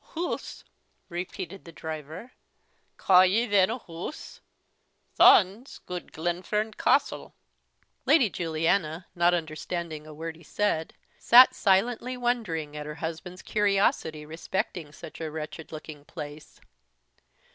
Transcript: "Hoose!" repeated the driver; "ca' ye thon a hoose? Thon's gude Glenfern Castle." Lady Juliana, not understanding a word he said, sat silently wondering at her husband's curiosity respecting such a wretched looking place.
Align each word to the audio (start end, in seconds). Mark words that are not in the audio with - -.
"Hoose!" 0.15 0.63
repeated 1.09 1.63
the 1.63 1.71
driver; 1.71 2.31
"ca' 2.97 3.21
ye 3.21 3.47
thon 3.47 3.69
a 3.69 3.77
hoose? 3.77 4.41
Thon's 5.13 5.77
gude 5.85 6.11
Glenfern 6.11 6.73
Castle." 6.73 7.35
Lady 8.07 8.27
Juliana, 8.27 9.05
not 9.13 9.35
understanding 9.35 10.07
a 10.07 10.13
word 10.15 10.37
he 10.37 10.43
said, 10.43 10.95
sat 11.19 11.53
silently 11.53 12.17
wondering 12.17 12.75
at 12.75 12.87
her 12.87 12.95
husband's 12.95 13.43
curiosity 13.43 14.25
respecting 14.25 14.91
such 14.91 15.21
a 15.21 15.29
wretched 15.29 15.71
looking 15.71 16.03
place. 16.03 16.59